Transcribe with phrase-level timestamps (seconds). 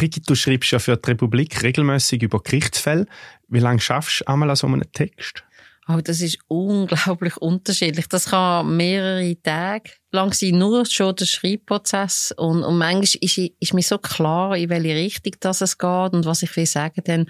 [0.00, 3.04] Brigitte, du schreibst ja für die Republik regelmäßig über Gerichtsfälle.
[3.48, 5.44] Wie lange schaffst du einmal an so einem Text?
[5.88, 8.06] Oh, das ist unglaublich unterschiedlich.
[8.08, 12.32] Das kann mehrere Tage lang sein, nur schon der Schreibprozess.
[12.38, 16.24] Und, und manchmal ist, ist mir so klar, in welche Richtung das es geht und
[16.24, 17.26] was ich will sagen, dann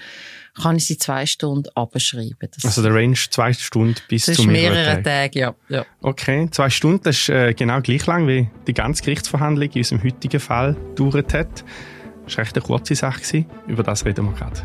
[0.55, 2.50] kann ich sie zwei Stunden abschreiben.
[2.62, 5.41] Also der Range zwei Stunden bis zu mehreren, mehreren Tage.
[5.41, 5.84] ja, ja.
[6.02, 10.05] Okay, zwei Stunden, das ist äh, genau gleich lang, wie die ganze Gerichtsverhandlung in unserem
[10.05, 11.64] heutigen Fall gedauert hat.
[12.31, 13.45] Das war echt eine kurze Sache.
[13.67, 14.62] Über das reden wir gerade.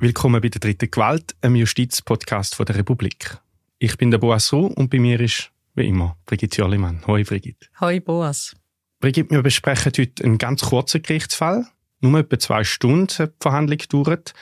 [0.00, 3.38] Willkommen bei der dritten Gewalt, einem Justizpodcast der Republik.
[3.78, 7.06] Ich bin der Boas Ruh und bei mir ist, wie immer, Brigitte Jollimann.
[7.06, 7.68] Hoi Brigitte.
[7.80, 8.56] Hoi Boas.
[8.98, 11.64] Brigitte, wir besprechen heute einen ganz kurzen Gerichtsfall.
[12.06, 14.32] Nur etwa zwei Stunden die Verhandlung gedauert.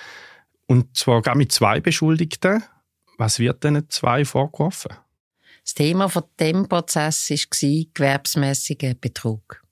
[0.67, 2.63] Und zwar gar mit zwei Beschuldigten.
[3.17, 4.93] Was wird denn zwei vorgeworfen?
[5.62, 9.62] Das Thema von dem Prozess war gewerbsmäßiger Betrug.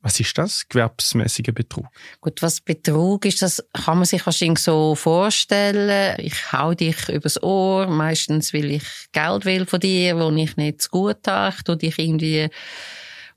[0.00, 0.68] Was ist das?
[0.68, 1.86] Gewerbsmäßiger Betrug?
[2.20, 6.16] Gut, was Betrug ist, das kann man sich wahrscheinlich so vorstellen.
[6.20, 10.82] Ich hau dich übers Ohr, meistens will ich Geld will von dir, wo ich nicht
[10.82, 11.54] zu gut habe.
[11.56, 12.48] Ich dich irgendwie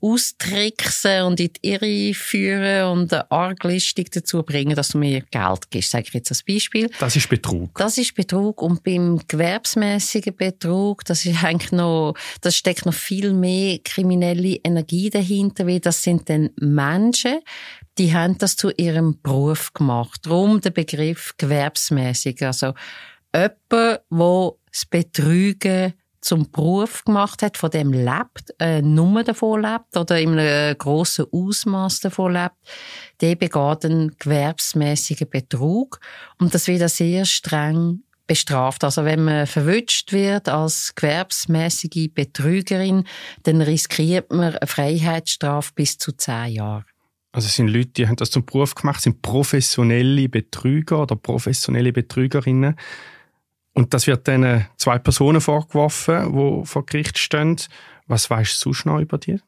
[0.01, 5.69] austricksen und in die Irre führen und eine Arglistung dazu bringen, dass du mir Geld
[5.69, 6.89] gibst, sage ich jetzt als Beispiel.
[6.99, 7.77] Das ist Betrug.
[7.77, 13.33] Das ist Betrug und beim gewerbsmäßigen Betrug, das ist eigentlich noch, das steckt noch viel
[13.33, 17.39] mehr kriminelle Energie dahinter, weil das sind dann Menschen,
[17.97, 20.21] die haben das zu ihrem Beruf gemacht.
[20.25, 22.41] Darum der Begriff gewerbsmäßig.
[22.45, 22.73] Also
[23.33, 24.01] jemand, der
[24.71, 30.37] das Betrügen zum Beruf gemacht hat, von dem lebt, äh, nur davon lebt oder in
[30.37, 32.55] einem grossen Ausmaß davon lebt,
[33.21, 35.99] der begeht einen gewerbsmäßigen Betrug
[36.37, 38.83] und das wird sehr streng bestraft.
[38.83, 43.05] Also wenn man verwünscht wird als gewerbsmäßige Betrügerin,
[43.43, 46.85] dann riskiert man eine Freiheitsstrafe bis zu zehn Jahren.
[47.31, 51.93] Also es sind Leute, die haben das zum Beruf gemacht, sind professionelle Betrüger oder professionelle
[51.93, 52.75] Betrügerinnen.
[53.73, 57.57] Und das wird dann äh, zwei Personen vorgeworfen, die vor Gericht stehen.
[58.07, 59.39] Was weißt du sonst noch über die?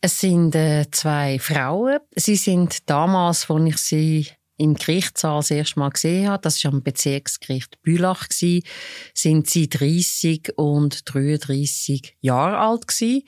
[0.00, 1.98] Es sind äh, zwei Frauen.
[2.14, 6.72] Sie sind damals, als ich sie im Gerichtssaal das erste Mal gesehen habe, das war
[6.72, 13.22] am Bezirksgericht Bülach, sind sie 30 und 33 Jahre alt gewesen.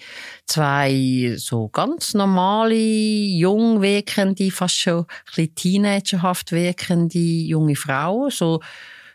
[0.47, 8.61] Zwei so ganz normale, jung wirkende, fast schon ein bisschen teenagerhaft wirkende junge Frauen, so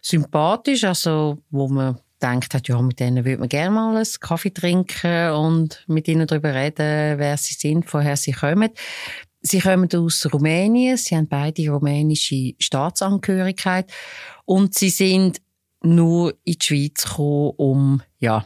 [0.01, 4.53] sympathisch, also wo man denkt hat, ja, mit denen würde man gerne mal einen Kaffee
[4.53, 8.69] trinken und mit ihnen darüber reden, wer sie sind, woher sie kommen.
[9.41, 13.91] Sie kommen aus Rumänien, sie haben beide rumänische Staatsangehörigkeit
[14.45, 15.41] und sie sind
[15.83, 18.45] nur in die Schweiz gekommen, um, ja,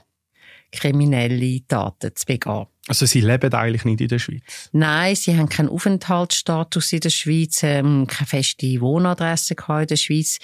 [0.71, 2.67] kriminelle Taten zu begehen.
[2.87, 4.69] Also sie leben eigentlich nicht in der Schweiz?
[4.71, 10.37] Nein, sie haben keinen Aufenthaltsstatus in der Schweiz, ähm, keine feste Wohnadresse in der Schweiz.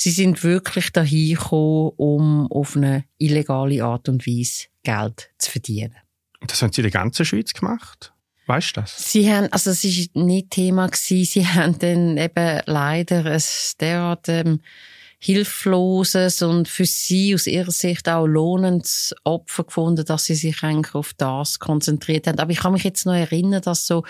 [0.00, 5.96] Sie sind wirklich dahin gekommen, um auf eine illegale Art und Weise Geld zu verdienen.
[6.46, 8.12] Das haben Sie in der ganzen Schweiz gemacht?
[8.46, 9.12] Weißt du das?
[9.12, 11.24] Sie haben, also es ist nicht Thema gewesen.
[11.24, 13.42] Sie haben dann eben leider ein
[13.80, 14.60] derart ähm,
[15.20, 20.94] hilfloses und für sie aus ihrer Sicht auch lohnendes Opfer gefunden, dass sie sich eigentlich
[20.94, 22.38] auf das konzentriert haben.
[22.38, 24.04] Aber ich kann mich jetzt noch erinnern, dass so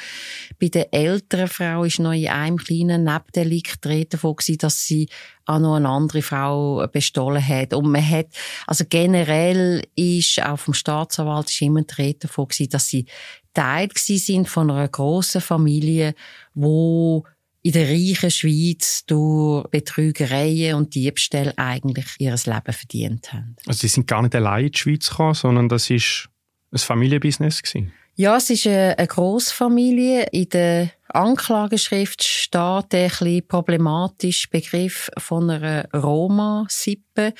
[0.60, 5.08] bei der älteren Frau ist noch in einem kleinen Nebdelikt davon gewesen, dass sie
[5.46, 7.72] auch noch eine andere Frau bestohlen hat.
[7.72, 8.26] Und man hat,
[8.66, 13.06] also generell ist auch vom Staatsanwalt ist immer die Rede davon gewesen, dass sie
[13.54, 16.14] Teil sind von einer grossen Familie,
[16.54, 17.24] wo
[17.62, 23.56] in der reichen Schweiz durch Betrügereien und Diebstähle eigentlich ihr Leben verdient haben.
[23.66, 26.28] Also sie sind gar nicht allein in die Schweiz gekommen, sondern das ist
[26.72, 27.92] ein Familienbusiness gewesen?
[28.14, 30.26] Ja, es ist eine Großfamilie.
[30.32, 37.32] In der Anklageschrift steht der ein problematische Begriff von einer Roma-Sippe.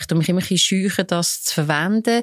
[0.00, 2.22] Ich tue mich immer ein bisschen scheuchen, das zu verwenden.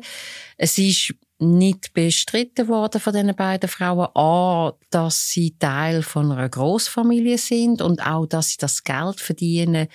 [0.57, 4.09] Es ist nicht bestritten worden von diesen beiden Frauen.
[4.13, 9.87] A, dass sie Teil von einer Großfamilie sind und auch, dass sie das Geld verdienen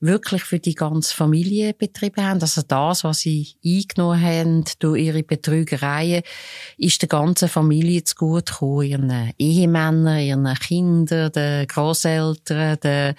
[0.00, 2.40] wirklich für die ganze Familie betrieben haben.
[2.40, 6.22] Also das, was sie eingenommen haben durch ihre Betrügereien,
[6.78, 8.82] ist der ganzen Familie zu gut gekommen.
[8.82, 13.14] Ihren Ehemännern, ihren Kindern, den Großeltern, den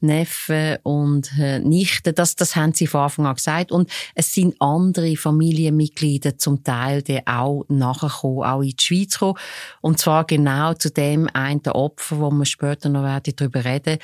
[0.00, 2.14] Neffen und äh, Nichten.
[2.14, 3.72] Das, das haben sie von Anfang an gesagt.
[3.72, 9.18] Und es sind andere Familienmitglieder zum Teil, die auch nachher kommen, auch in die Schweiz
[9.18, 9.38] kommen.
[9.80, 13.98] Und zwar genau zu dem einen Opfer, wo wir später noch werden darüber reden,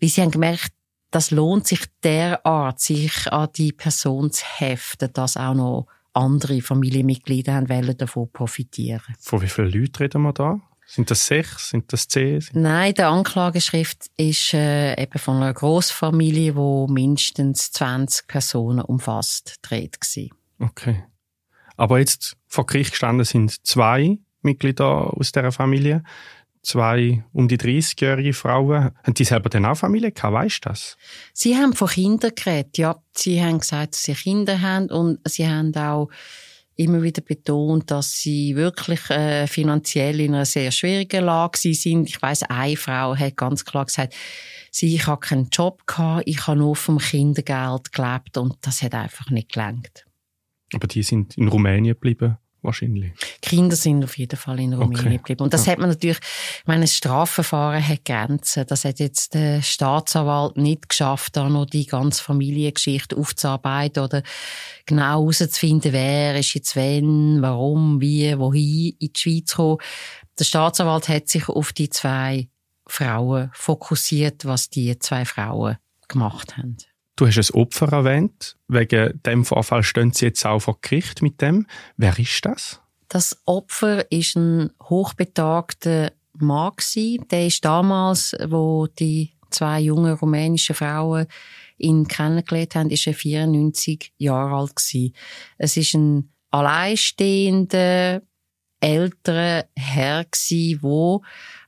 [0.00, 0.72] weil sie haben gemerkt,
[1.12, 7.54] das lohnt sich derart, sich an die Person zu heften, dass auch noch andere Familienmitglieder
[7.54, 9.14] haben wollen davon profitieren.
[9.20, 10.60] Von wie vielen Leuten reden wir da?
[10.86, 11.70] Sind das sechs?
[11.70, 12.44] Sind das zehn?
[12.52, 20.00] Nein, die Anklageschrift ist äh, eben von einer Großfamilie, wo mindestens 20 Personen umfasst, dreht
[20.00, 20.30] gewesen.
[20.58, 21.04] Okay.
[21.76, 26.02] Aber jetzt vor Gericht gestanden sind zwei Mitglieder aus dieser Familie
[26.62, 28.90] zwei um die 30-jährige Frauen.
[29.02, 30.34] Haben die selber dann auch Familie gehabt?
[30.34, 30.96] Weißt du das?
[31.32, 33.02] Sie haben von Kindern geredet, ja.
[33.14, 36.08] Sie haben gesagt, dass sie Kinder haben und sie haben auch
[36.76, 42.08] immer wieder betont, dass sie wirklich äh, finanziell in einer sehr schwierigen Lage sind.
[42.08, 44.14] Ich weiß, eine Frau hat ganz klar gesagt,
[44.70, 48.94] sie, ich habe keinen Job gehabt, ich habe nur vom Kindergeld gelebt und das hat
[48.94, 50.06] einfach nicht gelangt.
[50.72, 52.38] Aber die sind in Rumänien geblieben?
[52.62, 53.12] Wahrscheinlich.
[53.40, 55.16] Kinder sind auf jeden Fall in Rumänien okay.
[55.16, 55.42] geblieben.
[55.42, 55.72] Und das ja.
[55.72, 58.66] hat man natürlich, ich meine, das Strafverfahren hat Grenzen.
[58.66, 64.22] Das hat jetzt der Staatsanwalt nicht geschafft, da noch die ganze Familiengeschichte aufzuarbeiten oder
[64.86, 69.78] genau herauszufinden, wer ist jetzt wenn, warum, wie, wohin in die Schweiz gekommen.
[70.38, 72.48] Der Staatsanwalt hat sich auf die zwei
[72.86, 75.76] Frauen fokussiert, was die zwei Frauen
[76.08, 76.76] gemacht haben.
[77.16, 78.56] Du hast ein Opfer erwähnt.
[78.68, 81.66] Wegen dem Vorfall stehen sie jetzt auch vor Gericht mit dem.
[81.96, 82.80] Wer ist das?
[83.08, 86.72] Das Opfer ist ein hochbetagter Mann.
[87.30, 91.26] Der ist damals, wo die zwei jungen rumänischen Frauen
[91.76, 95.14] ihn kennengelernt haben, ist er 94 Jahre alt gewesen.
[95.58, 98.22] Es ist ein alleinstehender,
[98.80, 101.22] älterer Herr gewesen, wo,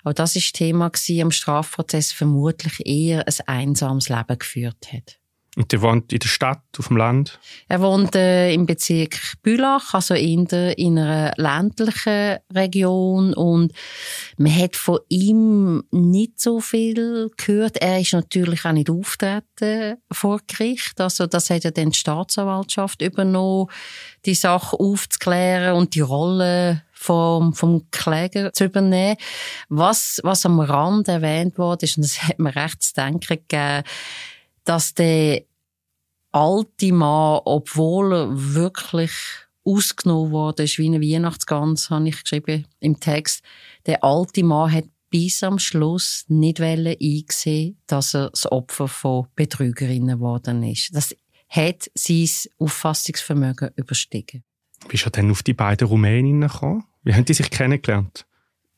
[0.04, 5.18] auch das ist Thema gewesen, am Strafprozess vermutlich eher ein einsames Leben geführt hat.
[5.56, 7.38] Und der wohnt in der Stadt, auf dem Land?
[7.68, 13.34] Er wohnt äh, im Bezirk Bülach, also in, der, in einer ländlichen Region.
[13.34, 13.72] Und
[14.36, 17.76] man hat von ihm nicht so viel gehört.
[17.76, 21.00] Er ist natürlich auch nicht auftreten vor Gericht.
[21.00, 23.68] Also das hat ja dann die Staatsanwaltschaft übernommen,
[24.24, 29.16] die Sache aufzuklären und die Rolle vom, vom Kläger zu übernehmen.
[29.68, 33.84] Was, was am Rand erwähnt wurde, ist, und das hat mir recht zu denken gegeben,
[34.64, 35.44] dass der
[36.32, 39.12] alte Mann, obwohl er wirklich
[39.64, 43.42] ausgenommen worden ist, wie eine Weihnachtsgans, habe ich geschrieben im Text,
[43.86, 50.18] der alte Mann hat bis am Schluss nicht eingesehen, dass er das Opfer von Betrügerinnen
[50.18, 50.94] geworden ist.
[50.94, 51.14] Das
[51.48, 52.28] hat sein
[52.58, 54.42] Auffassungsvermögen überstiegen.
[54.88, 56.84] Wie ist er denn auf die beiden Rumäninnen gekommen?
[57.04, 58.26] Wie haben die sich kennengelernt?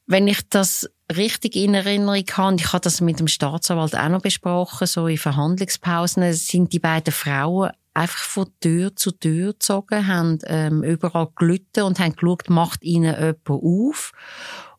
[0.07, 4.23] Wenn ich das richtig in Erinnerung habe, ich habe das mit dem Staatsanwalt auch noch
[4.23, 10.39] besprochen, so in Verhandlungspausen, sind die beiden Frauen einfach von Tür zu Tür gezogen, haben
[10.47, 14.13] ähm, überall gelitten und haben geschaut, macht ihnen jemand auf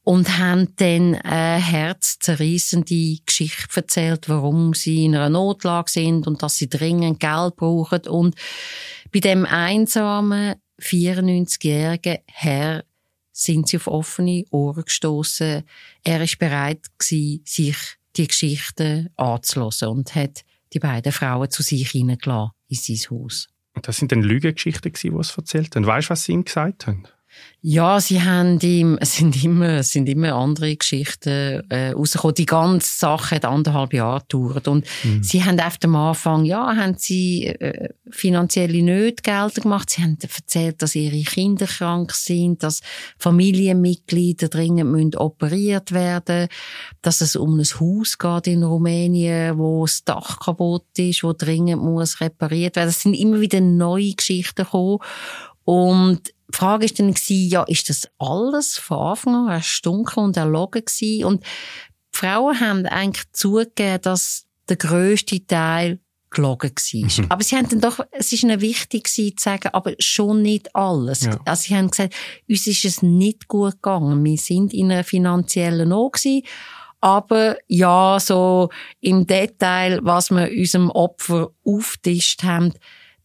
[0.04, 6.56] und haben dann eine herzzerreißende Geschichte erzählt, warum sie in einer Notlage sind und dass
[6.56, 8.08] sie dringend Geld brauchen.
[8.08, 8.36] Und
[9.12, 12.86] bei dem einsamen 94-jährigen Herr
[13.38, 15.64] sind sie auf offene Ohren gestoßen.
[16.04, 17.78] Er ist bereit gewesen, sich
[18.16, 20.44] die Geschichten anzuhören und hat
[20.74, 23.48] die beiden Frauen zu sich hineingelassen in sein Haus.
[23.84, 25.86] Das sind dann Lügengeschichten, die sie erzählt haben.
[25.86, 27.04] Weißt du, was sie ihm gesagt haben?
[27.62, 32.36] Ja, sie haben ihm, es sind immer, es sind immer andere Geschichten äh, rausgekommen.
[32.36, 34.68] Die ganze Sache hat anderthalb Jahre gedauert.
[34.68, 35.24] Und mhm.
[35.24, 39.90] sie haben auf dem Anfang, ja, haben sie äh, finanzielle Nöte geltend gemacht.
[39.90, 42.82] Sie haben erzählt, dass ihre Kinder krank sind, dass
[43.18, 46.48] Familienmitglieder dringend müssen operiert werden
[47.02, 51.82] dass es um ein Haus geht in Rumänien, wo das Dach kaputt ist, wo dringend
[51.82, 52.90] muss repariert werden.
[52.90, 55.00] Es sind immer wieder neue Geschichten gekommen.
[55.64, 60.86] Und die Frage ist dann ja, ist das alles von Anfang an erstunken und erlogen
[60.86, 61.26] gewesen?
[61.26, 66.00] Und die Frauen haben eigentlich zugegeben, dass der grösste Teil
[66.30, 67.24] gelogen war.
[67.24, 67.32] Mhm.
[67.32, 71.24] Aber sie haben dann doch, es ist ihnen wichtig zu sagen, aber schon nicht alles.
[71.24, 71.40] Ja.
[71.46, 72.16] Also sie haben gesagt,
[72.48, 74.24] uns ist es nicht gut gegangen.
[74.24, 76.44] Wir sind in einer finanziellen Not gewesen.
[77.00, 82.74] Aber ja, so im Detail, was wir unserem Opfer auftischt haben,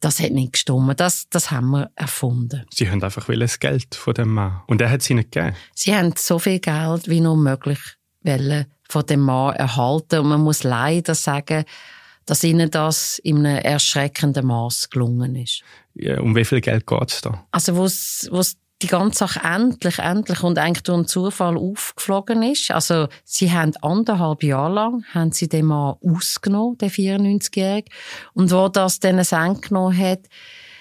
[0.02, 0.98] das hat nicht gestimmt.
[1.00, 2.66] Das, das haben wir erfunden.
[2.72, 4.60] Sie haben einfach das Geld von dem Mann.
[4.66, 5.56] Und er hat sie nicht gegeben?
[5.74, 7.78] Sie haben so viel Geld wie nur möglich
[8.88, 10.18] von dem Mann erhalten.
[10.20, 11.64] Und man muss leider sagen,
[12.26, 15.62] dass ihnen das in einem erschreckenden Maß gelungen ist.
[15.94, 17.44] Ja, um wie viel Geld geht es da?
[17.50, 22.70] Also, wo es die ganze Sache endlich, endlich und eigentlich durch einen Zufall aufgeflogen ist.
[22.70, 27.92] Also, sie haben anderthalb Jahre lang, haben sie den Mann ausgenommen, den 94-Jährigen.
[28.34, 30.20] Und wo das dann ein genommen hat,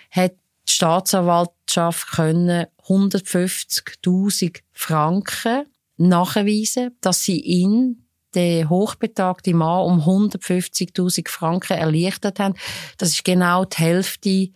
[0.10, 0.34] hat
[0.68, 5.66] die Staatsanwaltschaft können 150.000 Franken
[5.98, 8.06] nachweisen, dass sie ihn
[8.36, 12.56] den hochbetagten Mann um 150.000 Franken erleichtert haben.
[12.98, 14.50] Das ist genau die Hälfte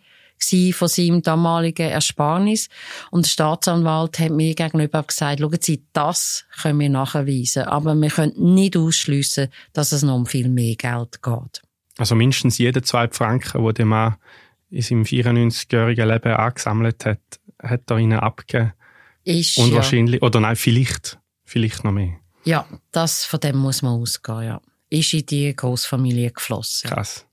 [0.73, 2.69] von seinem damaligen Ersparnis.
[3.11, 8.09] Und der Staatsanwalt hat mir gegenüber gesagt, schauen Sie, das können wir nachweisen, aber wir
[8.09, 11.61] können nicht ausschliessen, dass es noch um viel mehr Geld geht.
[11.97, 14.15] Also mindestens jede zwei Franken, die der Mann
[14.69, 17.21] in seinem 94-jährigen Leben angesammelt hat,
[17.61, 18.73] hat er ihnen abgegeben.
[19.23, 22.19] Ist, Und wahrscheinlich, oder nein, vielleicht, vielleicht noch mehr.
[22.43, 24.61] Ja, das, von dem muss man ausgehen, ja.
[24.89, 26.91] Ist in die Großfamilie geflossen.
[26.91, 27.25] Krass.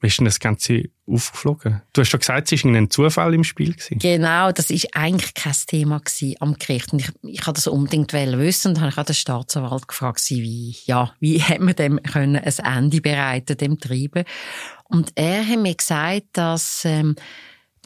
[0.00, 1.82] Wie ist denn das Ganze aufgeflogen?
[1.92, 3.72] Du hast schon gesagt, es war ein Zufall im Spiel.
[3.72, 3.98] Gewesen.
[3.98, 6.00] Genau, das war eigentlich kein Thema
[6.40, 6.92] am Gericht.
[6.92, 11.12] Und ich, ich wollte das unbedingt wissen und habe ich den Staatsanwalt gefragt, wie, ja,
[11.20, 14.24] wie hat man dem können ein Ende bereiten, dem Treiben.
[14.84, 17.16] Und er hat mir gesagt, dass ähm,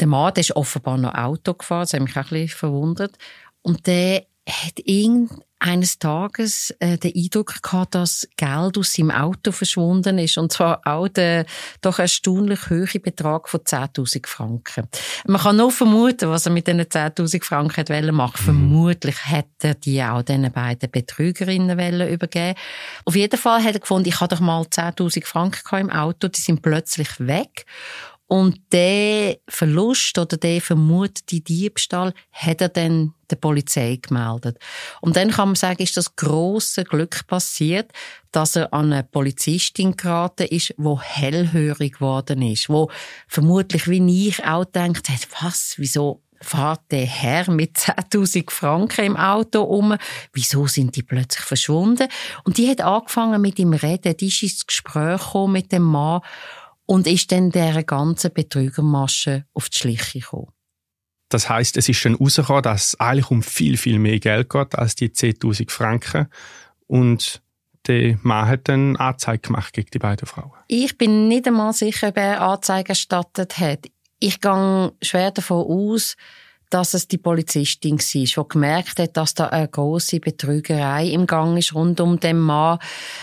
[0.01, 3.17] der Mann, der ist offenbar noch Auto gefahren, das hat mich auch ein bisschen verwundert.
[3.63, 4.79] Und der hat
[5.63, 10.37] eines Tages äh, den Eindruck gehabt, dass Geld aus seinem Auto verschwunden ist.
[10.37, 11.47] Und zwar auch der
[11.81, 14.89] doch erstaunlich hohe Betrag von 10.000 Franken.
[15.27, 18.41] Man kann nur vermuten, was er mit diesen 10.000 Franken wollte machen.
[18.41, 18.45] Mhm.
[18.45, 22.59] Vermutlich hätte er die auch diesen beiden Betrügerinnen übergeben
[23.05, 26.41] Auf jeden Fall hat er gefunden, ich habe doch mal 10.000 Franken im Auto, die
[26.41, 27.67] sind plötzlich weg.
[28.27, 34.59] Und der Verlust oder der vermutete Diebstahl hat er dann der Polizei gemeldet.
[35.01, 37.91] Und dann kann man sagen, ist das große Glück passiert,
[38.31, 42.91] dass er an eine Polizistin geraten ist, wo hellhörig geworden ist, wo
[43.29, 49.17] vermutlich wie ich auch denkt hat, was, wieso fährt der Herr mit 10.000 Franken im
[49.17, 49.97] Auto um.
[50.33, 52.09] Wieso sind die plötzlich verschwunden?
[52.45, 54.17] Und die hat angefangen mit ihm reden.
[54.17, 56.21] Die ist ins Gespräch gekommen mit dem Mann
[56.93, 60.53] und ist dann dieser ganzen Betrügermasche auf die Schliche gekommen.
[61.31, 64.75] Das heißt, es ist dann herausgekommen, dass es eigentlich um viel, viel mehr Geld geht
[64.75, 66.27] als die 10.000 Franken.
[66.87, 67.41] Und
[67.87, 70.53] der Mann hat dann Anzeige gemacht gegen die beiden Frauen.
[70.69, 73.87] Ich bin nicht einmal sicher, ob er Anzeige erstattet hat.
[74.19, 76.19] Ich gehe schwer davon aus,
[76.73, 81.59] dass es die Polizistin war, die gemerkt hat, dass da eine große Betrügerei im Gang
[81.59, 82.79] ist rund um den Mann.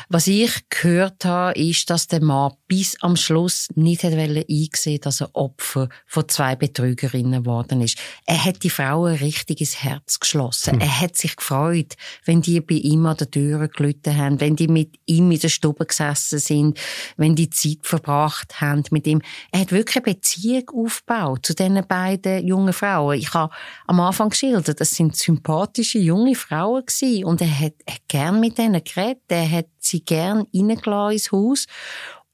[0.08, 5.22] Was ich gehört habe, ist, dass der Mann bis am Schluss nicht hat eingesehen, dass
[5.22, 7.98] er Opfer von zwei Betrügerinnen geworden ist.
[8.28, 10.74] Er hat die Frauen richtig ins Herz geschlossen.
[10.74, 10.82] Hm.
[10.82, 14.68] Er hat sich gefreut, wenn die bei ihm an der Tür gelitten haben, wenn die
[14.68, 16.80] mit ihm in der Stube gesessen sind,
[17.18, 19.24] wenn die Zeit verbracht haben mit ihm.
[19.52, 23.18] Er hat wirklich eine Beziehung aufgebaut zu diesen beiden jungen Frauen.
[23.18, 23.54] Ich habe
[23.88, 27.26] am Anfang geschildert, das sind sympathische junge Frauen gewesen.
[27.26, 31.66] und er hat, hat gern mit denen geredet, er hat sie gern reingelassen ins Haus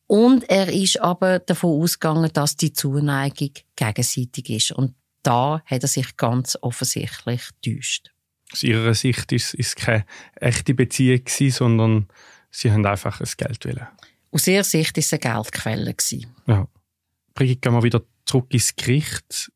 [0.07, 5.87] und er ist aber davon ausgegangen, dass die Zuneigung gegenseitig ist und da hat er
[5.87, 8.11] sich ganz offensichtlich täuscht.
[8.51, 12.07] Aus ihrer Sicht ist es keine echte Beziehung gewesen, sondern
[12.51, 13.87] sie haben einfach ein Geld wollen.
[14.31, 16.27] Aus ihrer Sicht ist es eine Geldquelle gewesen.
[16.45, 16.67] Ja.
[17.33, 19.51] Brigitte, gehen wir wieder zurück ins Gericht.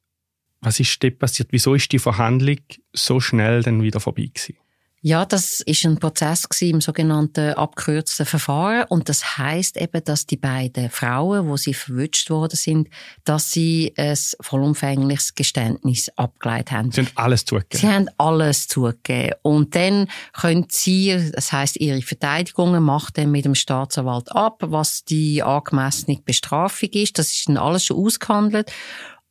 [0.62, 1.50] Was ist dort passiert?
[1.51, 2.60] Wieso ist die Verhandlung
[2.94, 4.56] so schnell dann wieder vorbei gewesen?
[5.01, 10.36] Ja, das ist ein Prozess im sogenannten abkürzten Verfahren und das heißt eben, dass die
[10.36, 12.89] beiden Frauen, wo sie verwünscht worden sind,
[13.24, 16.92] dass sie ein vollumfängliches Geständnis abgeleitet haben.
[16.92, 17.80] Sie haben alles zugegeben.
[17.80, 23.46] Sie haben alles zugegeben und dann können sie, das heißt ihre Verteidigung macht dann mit
[23.46, 27.18] dem Staatsanwalt ab, was die angemessene Bestrafung ist.
[27.18, 28.70] Das ist dann alles schon ausgehandelt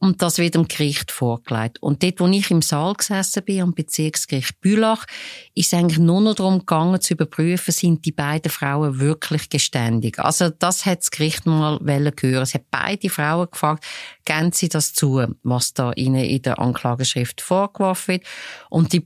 [0.00, 1.82] und das wird dem Gericht vorgelegt.
[1.82, 5.04] Und dort, wo ich im Saal gesessen bin, am Bezirksgericht Bülach,
[5.54, 10.20] ist es eigentlich nur noch darum gegangen, zu überprüfen, sind die beiden Frauen wirklich geständig.
[10.20, 12.42] Also das hat das Gericht mal hören.
[12.42, 13.84] Es hat beide Frauen gefragt,
[14.24, 18.26] geben sie das zu, was da ihnen in der Anklageschrift vorgeworfen wird.
[18.70, 19.04] Und die,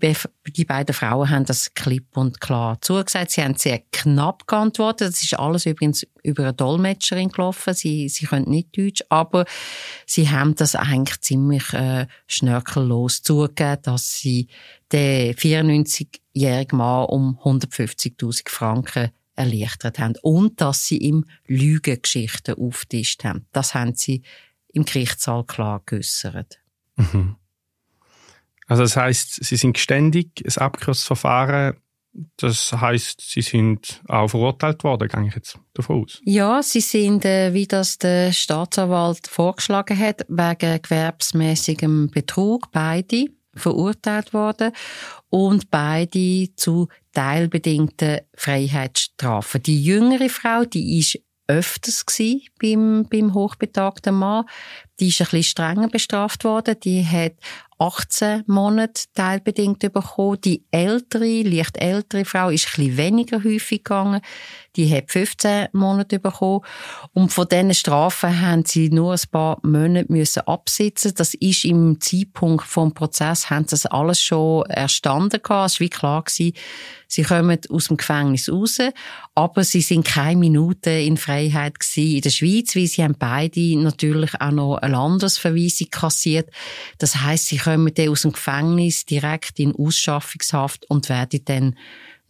[0.48, 3.30] die beiden Frauen haben das klipp und klar zugesagt.
[3.30, 5.12] Sie haben sehr knapp geantwortet.
[5.12, 7.74] Das ist alles übrigens über eine Dolmetscherin gelaufen.
[7.74, 9.44] Sie, sie können nicht Deutsch, aber
[10.06, 14.48] sie haben das eigentlich ziemlich äh, schnörkellos zugegeben, dass sie
[14.92, 23.46] den 94-jährigen Mann um 150.000 Franken erleichtert haben und dass sie ihm Lügengeschichten auftischt haben.
[23.52, 24.22] Das haben sie
[24.72, 26.60] im Gerichtssaal klar geäussert.
[26.96, 27.36] Mhm.
[28.66, 31.76] Also das heißt, sie sind geständig, ein abgekürztes Verfahren
[32.36, 36.20] das heißt, sie sind auch verurteilt worden, gehe ich jetzt davon aus.
[36.24, 44.32] Ja, sie sind, äh, wie das der Staatsanwalt vorgeschlagen hat, wegen gewerbsmäßigem Betrug beide verurteilt
[44.32, 44.72] worden
[45.28, 49.62] und beide zu teilbedingten Freiheitsstrafen.
[49.62, 52.04] Die jüngere Frau, die ist öfters
[52.60, 54.44] beim, beim hochbetagten Mann.
[55.00, 56.76] Die ist ein bisschen strenger bestraft worden.
[56.82, 57.34] Die hat
[57.82, 60.40] 18 Monate teilbedingt bekommen.
[60.40, 64.20] Die ältere, leicht ältere Frau ist ein bisschen weniger häufig gegangen.
[64.76, 66.60] Die hat 15 Monate bekommen.
[67.12, 71.12] Und von diesen Strafen haben sie nur ein paar Monate müssen absitzen.
[71.16, 75.72] Das ist im Zeitpunkt vom Prozess, haben sie das alles schon erstanden gehabt.
[75.72, 76.54] Es war wie klar gewesen,
[77.06, 78.78] sie kommen aus dem Gefängnis raus.
[79.34, 83.76] Aber sie sind keine Minute in Freiheit gewesen in der Schweiz, weil sie haben beide
[83.78, 86.50] natürlich auch noch eine Landesverweisung kassiert.
[86.98, 91.76] Das heißt, sie kommen dann aus dem Gefängnis direkt in Ausschaffungshaft und werden dann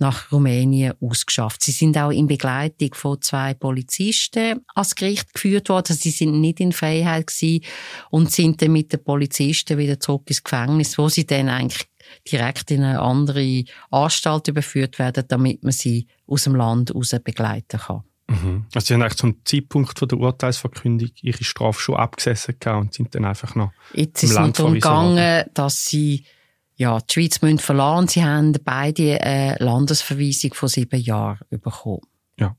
[0.03, 1.63] nach Rumänien ausgeschafft.
[1.63, 5.87] Sie sind auch in Begleitung von zwei Polizisten ans Gericht geführt worden.
[5.89, 7.65] Also sie sind nicht in Freiheit gewesen
[8.11, 11.87] und sind dann mit den Polizisten wieder zurück ins Gefängnis, wo sie dann eigentlich
[12.31, 17.79] direkt in eine andere Anstalt überführt werden, damit man sie aus dem Land raus begleiten
[17.79, 18.03] kann.
[18.29, 18.67] Mhm.
[18.75, 23.15] Also Sie haben eigentlich zum Zeitpunkt von der Urteilsverkündung Ihre Strafe schon abgesessen und sind
[23.15, 26.25] dann einfach noch Jetzt ist es darum gegangen, dass Sie
[26.83, 28.09] ja, die Schweiz müssen verlassen.
[28.09, 32.01] Sie haben beide eine Landesverweisung von sieben Jahren bekommen.
[32.39, 32.57] Ja.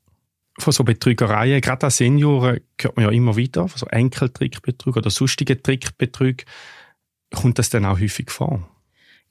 [0.58, 5.10] Von so Betrügereien, gerade als Senioren, hört man ja immer wieder, von so Enkeltrickbetrug oder
[5.10, 6.38] sonstigen Trickbetrug,
[7.34, 8.66] kommt das dann auch häufig vor?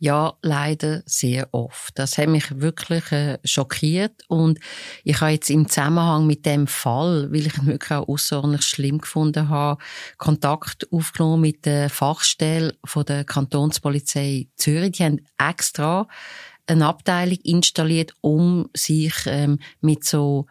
[0.04, 1.96] Ja, leider sehr oft.
[1.96, 4.58] Das hat mich wirklich äh, schockiert und
[5.04, 8.98] ich habe jetzt im Zusammenhang mit dem Fall, weil ich ihn wirklich auch außerordentlich schlimm
[8.98, 9.80] gefunden habe,
[10.18, 14.90] Kontakt aufgenommen mit der Fachstelle von der Kantonspolizei Zürich.
[14.90, 16.08] Die haben extra
[16.66, 20.46] eine Abteilung installiert, um sich ähm, mit so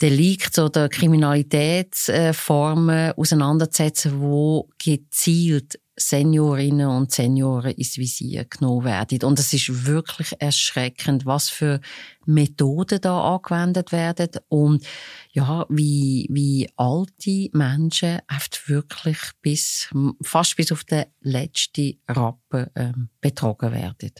[0.00, 9.22] Delikts oder Kriminalitätsformen auseinanderzusetzen, wo gezielt Seniorinnen und Senioren ins Visier genommen werden.
[9.22, 11.80] Und es ist wirklich erschreckend, was für
[12.26, 14.84] Methoden da angewendet werden und
[15.32, 19.88] ja, wie, wie alte Menschen oft wirklich bis,
[20.22, 24.12] fast bis auf den letzten Rappen ähm, betrogen werden.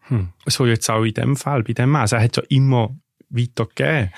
[0.00, 0.32] Hm.
[0.46, 2.02] So jetzt auch in dem Fall, bei dem Mann.
[2.02, 2.96] Also er hat ja immer
[3.30, 4.12] weitergegeben.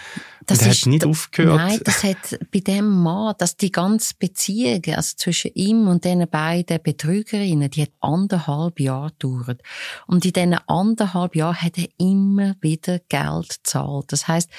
[0.46, 1.56] Das und hat nicht aufgehört.
[1.56, 6.28] Nein, das hat bei dem Mann, dass die ganze Beziehung, also zwischen ihm und den
[6.28, 9.62] beiden Betrügerinnen, die hat anderthalb Jahre gedauert.
[10.06, 14.12] Und in diesen anderthalb Jahren hat er immer wieder Geld gezahlt.
[14.12, 14.50] Das heißt,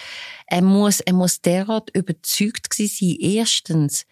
[0.47, 4.05] er muss, er muss derart überzeugt gewesen sein, erstens,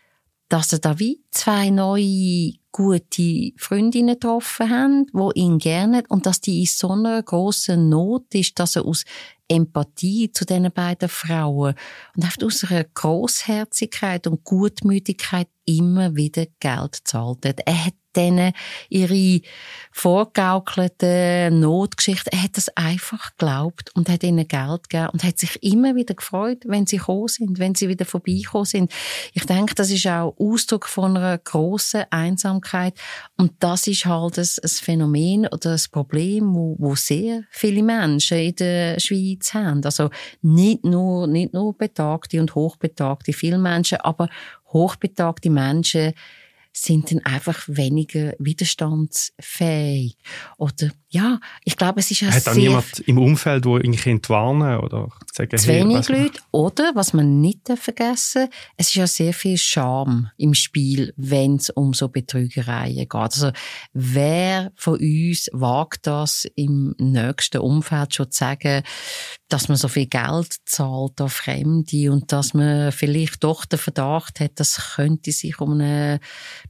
[0.49, 6.41] dass er da wie zwei neue gute Freundinnen getroffen haben, wo ihn gerne und dass
[6.41, 9.03] die in so einer grossen Not ist, dass er aus
[9.47, 11.73] Empathie zu diesen beiden Frauen
[12.15, 17.45] und einfach aus einer Großherzigkeit und Gutmütigkeit immer wieder Geld zahlt.
[17.45, 18.53] Er hat denen
[18.89, 19.41] ihre
[19.91, 25.61] vorgaukelte Notgeschichte, er hat das einfach geglaubt und hat ihnen Geld gegeben und hat sich
[25.63, 28.91] immer wieder gefreut, wenn sie gekommen sind, wenn sie wieder vorbeigekommen sind.
[29.33, 32.93] Ich denke, das ist auch Ausdruck von einer grossen Einsamkeit
[33.37, 38.37] und das ist halt ein, ein Phänomen oder ein Problem, wo, wo sehr viele Menschen
[38.37, 39.83] in der Schweiz haben.
[39.83, 40.09] Also
[40.41, 44.29] nicht nur, nicht nur betagte und hochbetagte, viele Menschen, aber
[44.71, 46.13] hochbetagte Menschen
[46.71, 50.17] sind dann einfach weniger widerstandsfähig.
[50.57, 54.79] Oder, ja, ich glaube, es ist ja Hat auch niemand im Umfeld, der irgendwie entwarnen
[54.79, 56.39] oder sagen, zu hey, wenig Leute.
[56.51, 61.69] Oder, was man nicht vergessen es ist ja sehr viel Scham im Spiel, wenn es
[61.69, 63.13] um so Betrügereien geht.
[63.13, 63.51] Also,
[63.93, 68.83] wer von uns wagt das im nächsten Umfeld schon zu sagen,
[69.49, 74.39] dass man so viel Geld zahlt an Fremde und dass man vielleicht doch den Verdacht
[74.39, 76.19] hat, das könnte sich um eine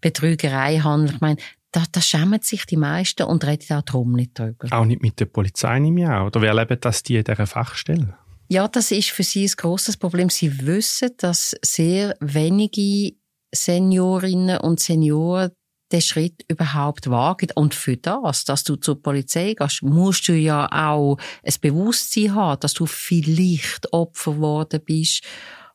[0.02, 1.16] Betrügerei handeln.
[1.16, 1.38] Ich meine,
[1.72, 4.68] da, da schämen sich die meisten und reden auch darum nicht drüber.
[4.72, 6.26] Auch nicht mit der Polizei im Jahr?
[6.26, 8.18] Oder wie erleben das die in dieser Fachstelle?
[8.48, 10.30] Ja, das ist für sie ein grosses Problem.
[10.30, 13.16] Sie wissen, dass sehr wenige
[13.54, 15.52] Seniorinnen und Senioren
[15.92, 17.50] den Schritt überhaupt wagen.
[17.56, 22.60] Und für das, dass du zur Polizei gehst, musst du ja auch ein Bewusstsein haben,
[22.60, 25.24] dass du vielleicht Opfer geworden bist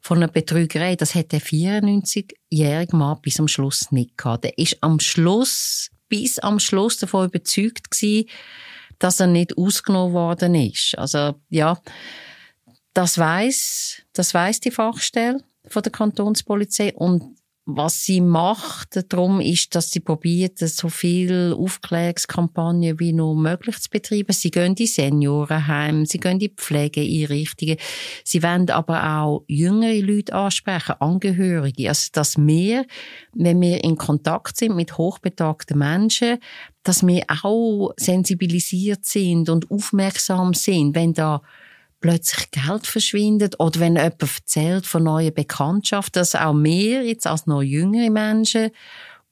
[0.05, 0.97] von einer Betrügerei.
[0.97, 4.45] Das hat der 94-jährige Mann bis am Schluss nicht gehabt.
[4.45, 8.29] Der ist am Schluss, bis am Schluss davon überzeugt gewesen,
[8.99, 10.99] dass er nicht ausgenommen worden ist.
[10.99, 11.81] Also, ja,
[12.93, 19.75] das weiß, das weiß die Fachstelle von der Kantonspolizei und was sie macht darum ist,
[19.75, 24.33] dass sie probiert, so viel Aufklärungskampagnen wie nur möglich zu betreiben.
[24.33, 27.79] Sie gehen in Seniorenheim, sie gehen in Pflegeeinrichtungen.
[28.23, 31.89] Sie wollen aber auch jüngere Leute ansprechen, Angehörige.
[31.89, 32.85] Also, dass wir,
[33.33, 36.39] wenn wir in Kontakt sind mit hochbetagten Menschen,
[36.83, 41.41] dass wir auch sensibilisiert sind und aufmerksam sind, wenn da
[42.05, 47.47] plötzlich Geld verschwindet oder wenn jemand erzählt von neuen Bekanntschaften, dass auch mehr jetzt als
[47.47, 48.73] noch jüngere Menschen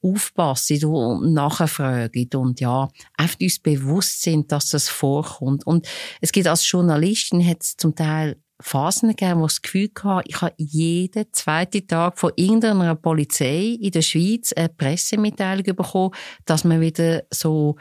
[0.01, 5.67] aufpassen und nachfragen und ja, einfach uns bewusst sind, dass das vorkommt.
[5.67, 5.87] Und
[6.19, 10.27] es gibt als Journalistin hat es zum Teil Phasen gegeben, wo ich das Gefühl hatte,
[10.27, 16.11] ich habe jeden zweiten Tag von irgendeiner Polizei in der Schweiz eine Pressemitteilung bekommen,
[16.45, 17.75] dass man wieder so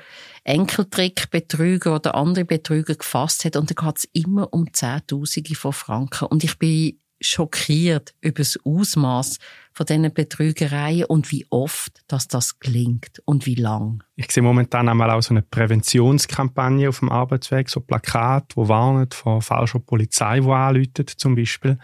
[0.45, 3.57] Enkeltrickbetrüger oder andere Betrüger gefasst hat.
[3.57, 6.27] Und da geht es immer um Zehntausende von Franken.
[6.27, 9.39] Und ich bin schockiert über das Ausmaß
[9.73, 14.03] von diesen Betrügereien und wie oft dass das gelingt und wie lang.
[14.17, 19.09] Ich sehe momentan einmal auch so eine Präventionskampagne auf dem Arbeitsweg, so Plakat, wo warnen
[19.11, 21.79] vor falscher Polizei, die anläutet zum Beispiel.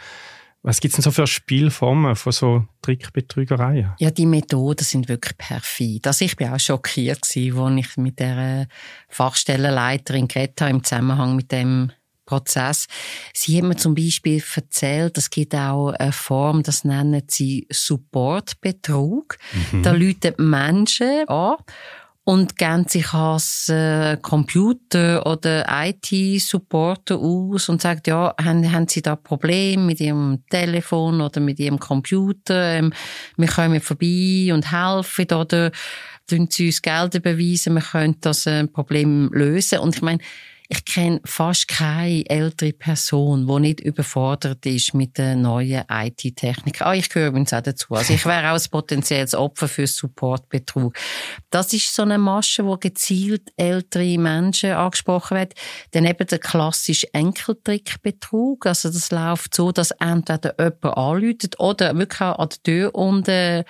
[0.62, 3.94] Was gibt es denn so für Spielformen von so Trickbetrügereien?
[3.98, 6.06] Ja, die Methoden sind wirklich perfid.
[6.06, 8.66] Also ich bin auch schockiert gewesen, als ich mit der
[9.08, 11.92] Fachstellenleiterin geredet habe im Zusammenhang mit dem
[12.28, 12.86] Prozess.
[13.32, 19.38] Sie haben mir zum Beispiel erzählt, es gibt auch eine Form, das nennen sie Supportbetrug.
[19.72, 19.82] Mhm.
[19.82, 21.56] Da läuten Menschen an
[22.24, 29.00] und geben sich als äh, Computer- oder IT-Supporter aus und sagen, ja, haben, haben Sie
[29.00, 32.74] da Probleme mit Ihrem Telefon oder mit Ihrem Computer?
[32.74, 32.92] Ähm,
[33.38, 35.70] wir kommen vorbei und helfen oder
[36.26, 39.78] tun Sie uns Geld überweisen, wir können das äh, Problem lösen.
[39.78, 40.18] Und ich meine,
[40.70, 46.82] ich kenne fast keine ältere Person, die nicht überfordert ist mit der neuen IT-Technik.
[46.82, 47.94] Ah, ich gehöre übrigens auch dazu.
[47.94, 50.94] Also ich wäre auch ein potenzielles Opfer für Supportbetrug.
[51.48, 55.54] Das ist so eine Masche, wo gezielt ältere Menschen angesprochen wird.
[55.92, 58.66] Dann eben der klassische Enkeltrickbetrug.
[58.66, 62.92] Also das läuft so, dass entweder jemand anläutet oder wirklich an der Tür
[63.28, 63.64] äh,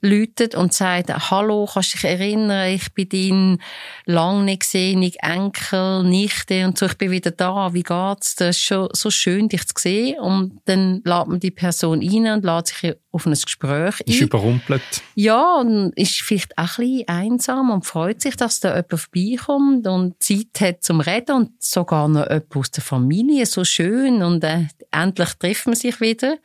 [0.00, 3.58] läutet und sagt, hallo, kannst du dich erinnern, ich bin dein
[4.04, 8.34] lang nicht gesehener Enkel, Nichte und so, ich bin wieder da, wie geht's?
[8.36, 10.20] Das ist schon so schön, dich zu sehen.
[10.20, 14.12] Und dann lädt man die Person rein und lädt sich auf ein Gespräch ein.
[14.12, 14.82] Ist überrumpelt.
[15.14, 19.86] Ja, und ist vielleicht auch ein bisschen einsam und freut sich, dass da jemand vorbeikommt
[19.86, 24.44] und Zeit hat zum Reden und sogar noch jemand aus der Familie, so schön und
[24.44, 26.36] äh, endlich treffen wir sich wieder.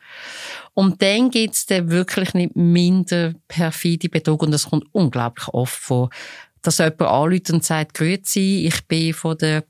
[0.74, 4.42] Und dann gibt's dann wirklich nicht minder perfide Betrug.
[4.42, 6.10] Und das kommt unglaublich oft vor,
[6.62, 9.64] dass jemand anruft und sagt, grüezi, ich bin von der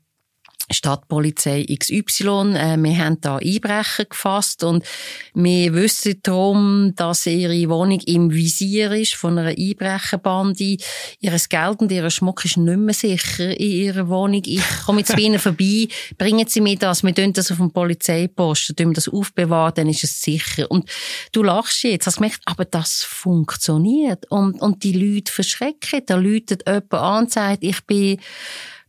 [0.71, 2.55] Stadtpolizei XY.
[2.55, 4.83] Äh, wir haben da Einbrecher gefasst und
[5.33, 10.77] wir wissen darum, dass ihre Wohnung im Visier ist von einer Einbrecherbande.
[11.19, 14.41] Ihr Geld und ihr Schmuck ist nicht mehr sicher in ihrer Wohnung.
[14.45, 17.71] Ich komme jetzt bei Ihnen vorbei, bringen Sie mir das, wir tun das auf dem
[17.71, 20.69] Polizeiposten, tun das aufbewahren, dann ist es sicher.
[20.71, 20.89] Und
[21.31, 24.29] du lachst jetzt, hast gemerkt, aber das funktioniert.
[24.31, 26.01] Und, und die Leute verschrecken.
[26.05, 28.19] Da läutet jemand an und sagt, ich bin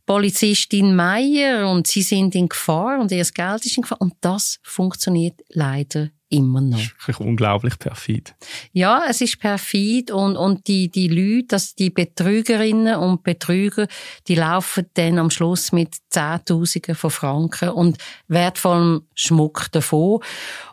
[0.05, 4.01] Polizistin Meier und sie sind in Gefahr und ihr Geld ist in Gefahr.
[4.01, 6.79] Und das funktioniert leider immer noch.
[6.79, 8.35] Das ist unglaublich perfid.
[8.71, 13.87] Ja, es ist perfid und, und die, die Leute, dass die Betrügerinnen und Betrüger,
[14.27, 20.21] die laufen dann am Schluss mit Zehntausenden von Franken und wertvollem Schmuck davon.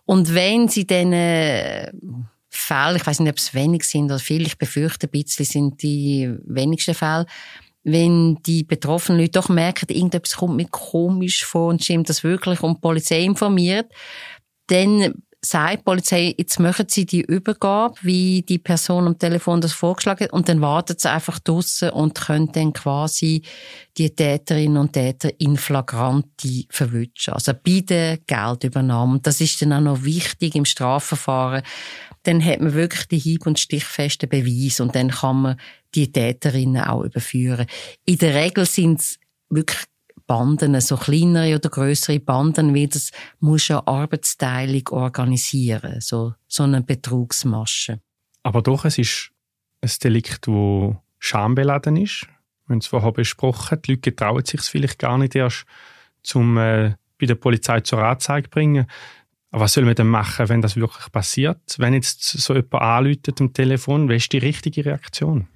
[0.05, 1.93] Und wenn sie dann, äh,
[2.55, 5.83] Fälle, ich weiß nicht, ob es wenig sind oder viel, ich befürchte ein bisschen, sind
[5.83, 7.25] die wenigsten Fälle,
[7.85, 12.63] wenn die betroffenen Leute doch merken, irgendetwas kommt mir komisch vor und stimmt das wirklich
[12.63, 13.91] und die Polizei informiert,
[14.69, 15.13] dann
[15.45, 20.25] sagt die Polizei, jetzt machen sie die Übergabe, wie die Person am Telefon das vorgeschlagen
[20.25, 23.43] hat, und dann wartet sie einfach draussen und können dann quasi
[23.99, 27.35] die Täterinnen und Täter in flagranti verwischen.
[27.35, 29.19] Also bei der Geldübernahme.
[29.21, 31.63] Das ist dann auch noch wichtig im Strafverfahren.
[32.23, 35.57] Dann hat man wirklich die hieb- und stichfesten Beweis und dann kann man
[35.95, 37.67] die Täterinnen auch überführen.
[38.05, 39.85] In der Regel sind es wirklich
[40.27, 46.83] Banden, so kleinere oder größere Banden, wie das muss ja Arbeitsteilung organisieren, so, so eine
[46.83, 48.01] Betrugsmasche.
[48.43, 49.31] Aber doch, es ist
[49.81, 52.27] ein Delikt, wo schambeladen ist.
[52.67, 53.81] Wir haben es vorher besprochen.
[53.83, 55.65] Die Leute trauen sich vielleicht gar nicht erst,
[56.23, 58.87] zum äh, bei der Polizei zur Anzeige zu bringen.
[59.53, 61.61] Aber was soll man denn machen, wenn das wirklich passiert?
[61.77, 65.47] Wenn jetzt so jemand anruft am Telefon, was ist die richtige Reaktion?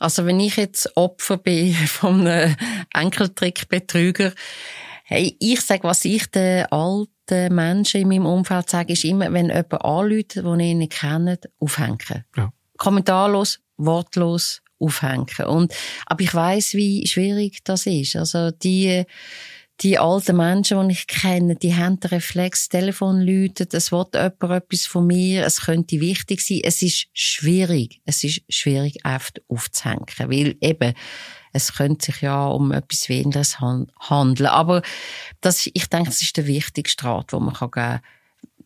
[0.00, 2.56] Also wenn ich jetzt Opfer bin von einem
[2.92, 4.32] Enkeltrickbetrüger,
[5.04, 9.46] hey, ich sage, was ich den alten Menschen in meinem Umfeld sage, ist immer, wenn
[9.46, 12.24] jemand anruft, den ich nicht kenne, aufhängen.
[12.36, 12.52] Ja.
[12.76, 15.26] Kommentarlos, wortlos aufhängen.
[15.46, 15.72] Und,
[16.06, 18.16] aber ich weiß, wie schwierig das ist.
[18.16, 19.04] Also die
[19.80, 24.42] die alten Menschen, die ich kenne, die haben den Reflex, Telefon läutet, es will jemand
[24.42, 26.60] etwas von mir, es könnte wichtig sein.
[26.62, 28.00] Es ist schwierig.
[28.04, 30.06] Es ist schwierig, einfach aufzuhängen.
[30.18, 30.94] Weil eben,
[31.52, 34.46] es könnte sich ja um etwas Wenigeres handeln.
[34.46, 34.82] Aber
[35.40, 38.00] das, ich denke, das ist der wichtigste Rat, den man geben kann.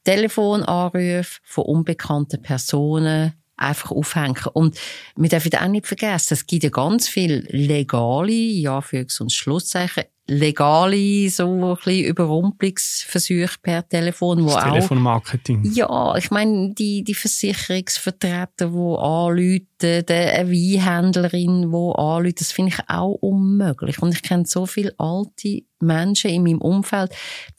[0.04, 4.46] Telefonanrufe von unbekannten Personen, einfach aufhängen.
[4.52, 4.78] Und
[5.16, 10.04] wir dürfen auch nicht vergessen, es gibt ja ganz viele legale, ja, für und Schlusszeichen,
[10.28, 14.72] legale, so ein bisschen Überrumpelungsversuche per Telefon, wo das auch...
[14.72, 15.64] Telefonmarketing.
[15.72, 22.90] Ja, ich meine, die, die Versicherungsvertreter, die anrufen, eine Weinhändlerin, die anruft, das finde ich
[22.90, 24.00] auch unmöglich.
[24.00, 27.10] Und ich kenne so viele alte Menschen in meinem Umfeld,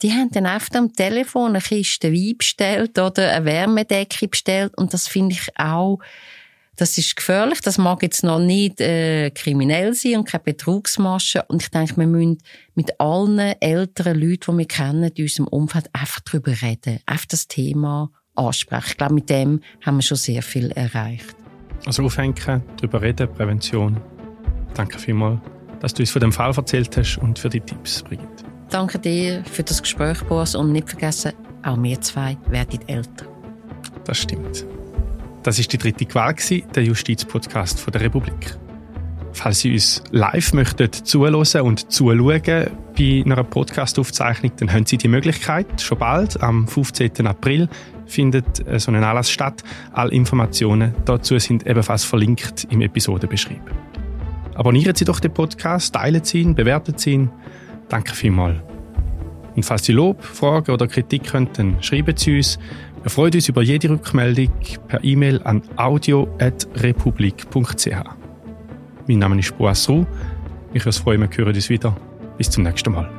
[0.04, 4.94] die haben dann einfach am Telefon eine Kiste Wein bestellt oder eine Wärmedecke bestellt und
[4.94, 6.00] das finde ich auch
[6.80, 7.62] das ist gefährlich.
[7.62, 11.44] Das mag jetzt noch nicht äh, kriminell sein und keine Betrugsmasche.
[11.48, 12.38] Und ich denke, wir müssen
[12.76, 17.00] mit allen älteren Leuten, die wir kennen, in unserem Umfeld einfach darüber reden.
[17.06, 18.88] Einfach das Thema ansprechen.
[18.88, 21.36] Ich glaube, mit dem haben wir schon sehr viel erreicht.
[21.86, 22.36] Also aufhängen,
[22.78, 24.00] darüber reden, Prävention.
[24.74, 25.42] Danke vielmals,
[25.82, 28.46] dass du uns von dem Fall erzählt hast und für die Tipps, Brigitte.
[28.70, 30.56] Danke dir für das Gespräch, Boris.
[30.56, 33.26] Und nicht vergessen, auch wir zwei werden älter.
[34.06, 34.66] Das stimmt.
[35.44, 36.36] Das ist die dritte Qual,
[36.76, 38.58] der Justizpodcast der Republik.
[39.32, 42.42] Falls Sie uns live möchten zuhören und zuschauen
[42.98, 45.82] bei einer Podcast-Aufzeichnung, dann haben Sie die Möglichkeit.
[45.82, 47.26] Schon bald, am 15.
[47.26, 47.70] April,
[48.06, 49.64] findet äh, so ein Anlass statt.
[49.94, 53.62] Alle Informationen dazu sind ebenfalls verlinkt im Episodenbeschrieb.
[54.56, 57.30] Abonnieren Sie doch den Podcast, teilen Sie ihn, bewerten Sie ihn.
[57.88, 58.58] Danke vielmals.
[59.56, 62.60] Und falls Sie Lob, Fragen oder Kritik haben, dann schreiben Sie uns.
[63.02, 64.52] Wir freuen uns über jede Rückmeldung
[64.88, 67.88] per E-Mail an audio.republik.ch.
[69.08, 70.06] Mein Name ist Boas Ruh.
[70.74, 71.96] Ich freue mich, wir hören uns wieder.
[72.38, 73.10] Bis zum nächsten Mal.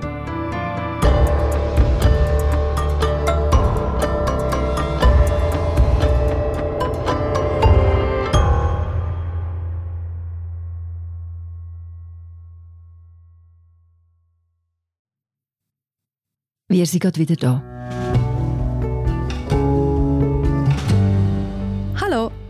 [16.69, 17.63] Wir sind gerade wieder da.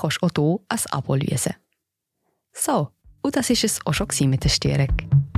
[0.00, 1.54] kannst du auch hier ein Abo lösen.
[2.52, 2.88] So,
[3.22, 5.31] und das war es auch schon mit der Störung.